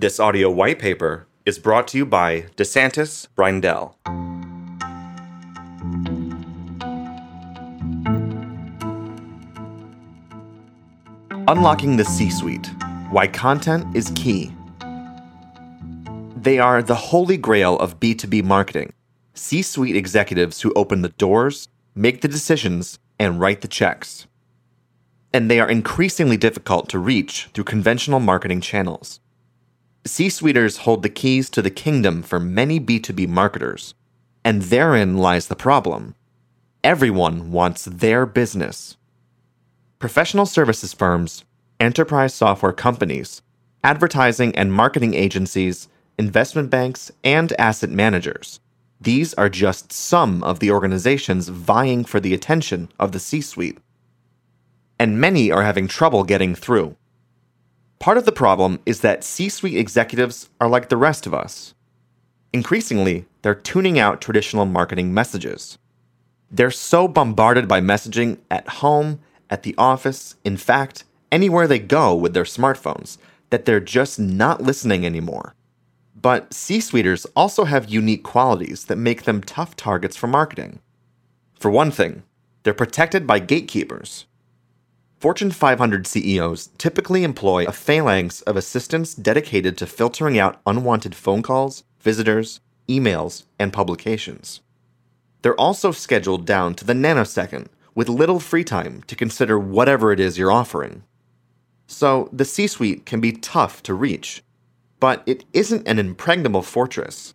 [0.00, 3.96] This audio white paper is brought to you by DeSantis Breindel.
[11.48, 12.70] Unlocking the C suite
[13.10, 14.54] Why Content is Key.
[16.36, 18.92] They are the holy grail of B2B marketing
[19.34, 24.28] C suite executives who open the doors, make the decisions, and write the checks.
[25.32, 29.18] And they are increasingly difficult to reach through conventional marketing channels.
[30.06, 33.94] C suiters hold the keys to the kingdom for many B2B marketers,
[34.44, 36.14] and therein lies the problem.
[36.82, 38.96] Everyone wants their business.
[39.98, 41.44] Professional services firms,
[41.80, 43.42] enterprise software companies,
[43.84, 48.60] advertising and marketing agencies, investment banks, and asset managers.
[49.00, 53.78] These are just some of the organizations vying for the attention of the C suite.
[54.98, 56.96] And many are having trouble getting through.
[57.98, 61.74] Part of the problem is that C suite executives are like the rest of us.
[62.52, 65.78] Increasingly, they're tuning out traditional marketing messages.
[66.50, 72.14] They're so bombarded by messaging at home, at the office, in fact, anywhere they go
[72.14, 73.18] with their smartphones,
[73.50, 75.54] that they're just not listening anymore.
[76.20, 80.80] But C suiters also have unique qualities that make them tough targets for marketing.
[81.58, 82.22] For one thing,
[82.62, 84.26] they're protected by gatekeepers.
[85.18, 91.42] Fortune 500 CEOs typically employ a phalanx of assistants dedicated to filtering out unwanted phone
[91.42, 94.60] calls, visitors, emails, and publications.
[95.42, 100.20] They're also scheduled down to the nanosecond with little free time to consider whatever it
[100.20, 101.02] is you're offering.
[101.86, 104.42] So the C suite can be tough to reach
[105.00, 107.34] but it isn't an impregnable fortress.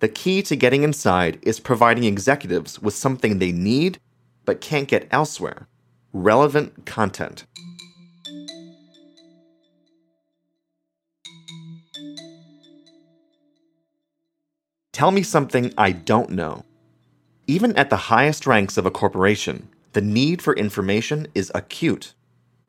[0.00, 3.98] The key to getting inside is providing executives with something they need
[4.44, 5.68] but can't get elsewhere
[6.12, 7.46] relevant content.
[14.92, 16.64] Tell me something I don't know.
[17.46, 22.14] Even at the highest ranks of a corporation, the need for information is acute.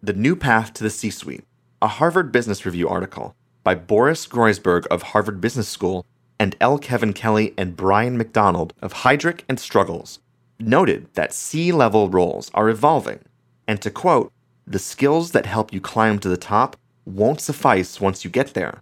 [0.01, 1.45] The New Path to the C Suite,
[1.81, 6.05] a Harvard Business Review article, by Boris Groysberg of Harvard Business School
[6.39, 6.77] and L.
[6.77, 10.19] Kevin Kelly and Brian McDonald of Heidrick and Struggles
[10.59, 13.19] noted that C level roles are evolving,
[13.67, 14.31] and to quote,
[14.65, 18.81] the skills that help you climb to the top won't suffice once you get there.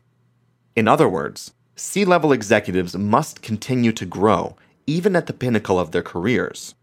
[0.76, 4.56] In other words, C level executives must continue to grow
[4.86, 6.76] even at the pinnacle of their careers.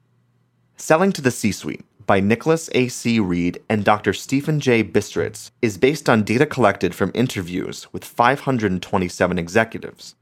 [0.77, 3.21] Selling to the C suite by Nicholas A.C.
[3.21, 4.13] Read and Dr.
[4.13, 4.83] Stephen J.
[4.83, 10.15] Bistritz is based on data collected from interviews with 527 executives.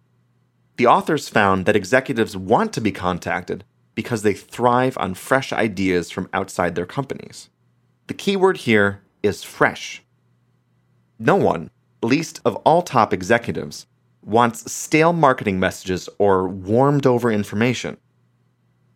[0.76, 6.10] The authors found that executives want to be contacted because they thrive on fresh ideas
[6.10, 7.48] from outside their companies.
[8.06, 10.02] The keyword here is fresh.
[11.18, 11.70] No one,
[12.02, 13.86] least of all top executives,
[14.22, 17.96] wants stale marketing messages or warmed over information.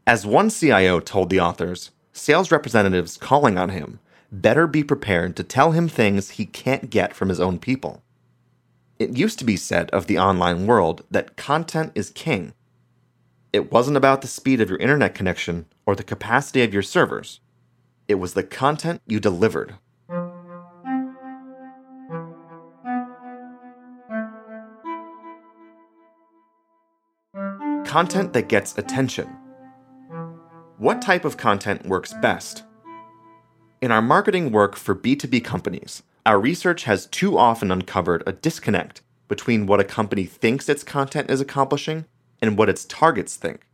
[0.06, 3.98] As one CIO told the authors, sales representatives calling on him
[4.30, 8.02] better be prepared to tell him things he can't get from his own people.
[9.00, 12.52] It used to be said of the online world that content is king.
[13.52, 17.40] It wasn't about the speed of your internet connection or the capacity of your servers,
[18.10, 19.76] it was the content you delivered.
[27.86, 29.36] Content that gets attention
[30.78, 32.64] what type of content works best?
[33.82, 39.02] In our marketing work for B2B companies, our research has too often uncovered a disconnect
[39.28, 42.06] between what a company thinks its content is accomplishing
[42.40, 43.66] and what its targets think.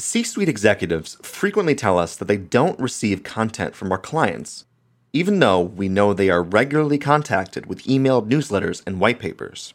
[0.00, 4.64] C suite executives frequently tell us that they don't receive content from our clients,
[5.12, 9.74] even though we know they are regularly contacted with emailed newsletters and white papers.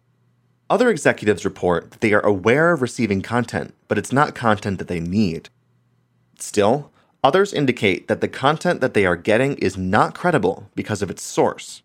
[0.67, 4.87] Other executives report that they are aware of receiving content, but it's not content that
[4.87, 5.49] they need.
[6.39, 6.91] Still,
[7.23, 11.21] others indicate that the content that they are getting is not credible because of its
[11.21, 11.83] source.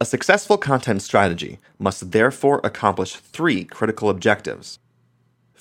[0.00, 4.78] A successful content strategy must therefore accomplish three critical objectives.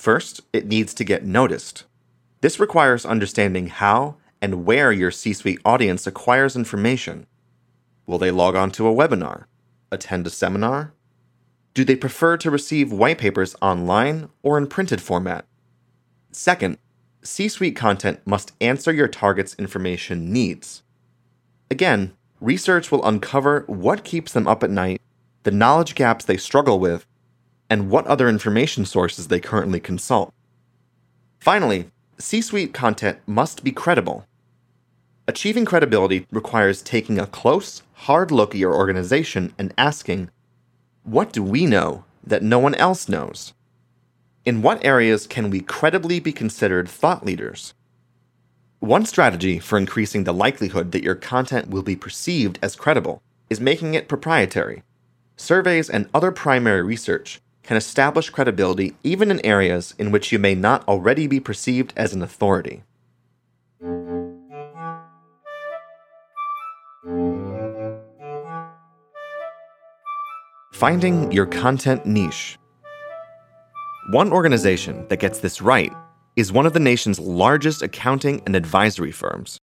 [0.02, 1.84] First, it needs to get noticed.
[2.42, 7.28] This requires understanding how and where your C suite audience acquires information.
[8.08, 9.46] Will they log on to a webinar,
[9.92, 10.96] attend a seminar,
[11.76, 15.46] do they prefer to receive white papers online or in printed format?
[16.32, 16.80] Second,
[17.22, 20.82] C suite content must answer your target's information needs.
[21.70, 25.00] Again, research will uncover what keeps them up at night,
[25.44, 27.06] the knowledge gaps they struggle with,
[27.72, 30.34] and what other information sources they currently consult.
[31.40, 34.28] Finally, C suite content must be credible.
[35.26, 40.30] Achieving credibility requires taking a close, hard look at your organization and asking,
[41.04, 43.54] what do we know that no one else knows?
[44.44, 47.74] In what areas can we credibly be considered thought leaders?
[48.80, 53.62] One strategy for increasing the likelihood that your content will be perceived as credible is
[53.62, 54.84] making it proprietary.
[55.38, 60.56] Surveys and other primary research can establish credibility even in areas in which you may
[60.56, 62.84] not already be perceived as an authority.
[70.74, 72.58] Finding your content niche.
[74.10, 75.94] One organization that gets this right
[76.36, 79.60] is one of the nation's largest accounting and advisory firms.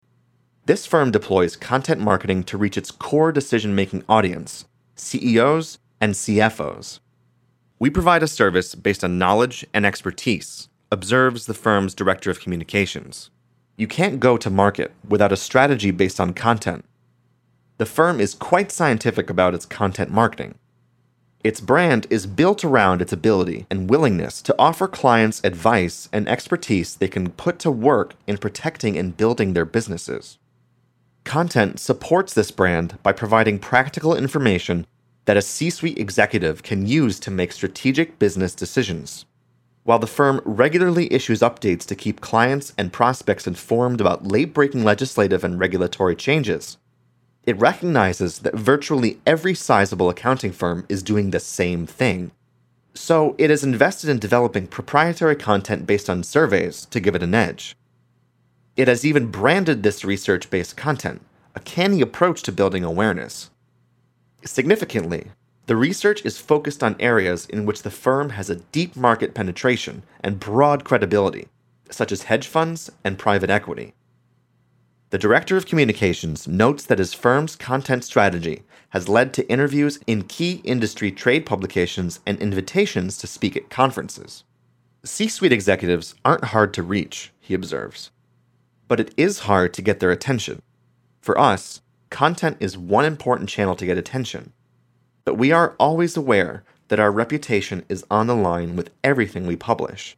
[0.65, 4.65] This firm deploys content marketing to reach its core decision making audience,
[4.95, 6.99] CEOs and CFOs.
[7.83, 13.29] We provide a service based on knowledge and expertise, observes the firm's director of communications.
[13.75, 16.85] You can't go to market without a strategy based on content.
[17.79, 20.55] The firm is quite scientific about its content marketing.
[21.43, 26.95] Its brand is built around its ability and willingness to offer clients advice and expertise
[26.95, 30.37] they can put to work in protecting and building their businesses.
[31.25, 34.87] Content supports this brand by providing practical information
[35.25, 39.25] that a C suite executive can use to make strategic business decisions.
[39.83, 44.83] While the firm regularly issues updates to keep clients and prospects informed about late breaking
[44.83, 46.77] legislative and regulatory changes,
[47.45, 52.31] it recognizes that virtually every sizable accounting firm is doing the same thing.
[52.93, 57.35] So it is invested in developing proprietary content based on surveys to give it an
[57.35, 57.75] edge.
[58.77, 61.21] It has even branded this research based content,
[61.55, 63.49] a canny approach to building awareness.
[64.45, 65.31] Significantly,
[65.65, 70.03] the research is focused on areas in which the firm has a deep market penetration
[70.21, 71.47] and broad credibility,
[71.89, 73.93] such as hedge funds and private equity.
[75.11, 80.23] The Director of Communications notes that his firm's content strategy has led to interviews in
[80.23, 84.43] key industry trade publications and invitations to speak at conferences.
[85.05, 88.09] C suite executives aren't hard to reach, he observes.
[88.87, 90.61] But it is hard to get their attention.
[91.21, 91.81] For us,
[92.13, 94.53] content is one important channel to get attention.
[95.25, 99.55] But we are always aware that our reputation is on the line with everything we
[99.55, 100.15] publish.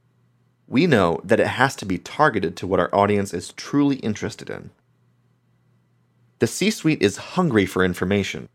[0.68, 4.50] We know that it has to be targeted to what our audience is truly interested
[4.50, 4.72] in.
[6.40, 8.50] The C suite is hungry for information,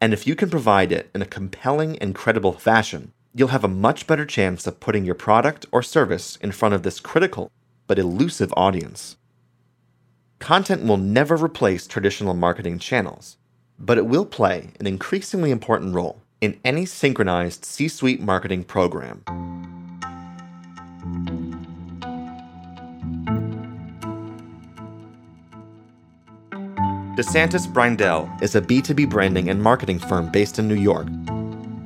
[0.00, 3.78] and if you can provide it in a compelling and credible fashion, you'll have a
[3.86, 7.50] much better chance of putting your product or service in front of this critical
[7.88, 9.16] but elusive audience.
[10.44, 13.38] Content will never replace traditional marketing channels,
[13.78, 19.22] but it will play an increasingly important role in any synchronized C suite marketing program.
[27.16, 31.08] DeSantis Breindel is a B2B branding and marketing firm based in New York.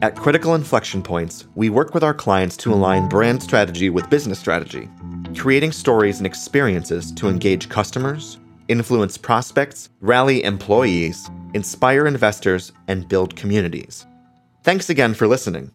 [0.02, 4.40] At critical inflection points, we work with our clients to align brand strategy with business
[4.40, 4.88] strategy,
[5.37, 8.37] creating stories and experiences to engage customers,
[8.69, 14.06] influence prospects, rally employees, inspire investors, and build communities.
[14.62, 15.73] Thanks again for listening.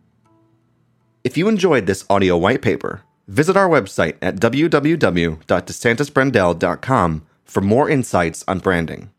[1.24, 8.44] If you enjoyed this audio white paper, visit our website at www.desantisbreindel.com for more insights
[8.48, 9.13] on branding.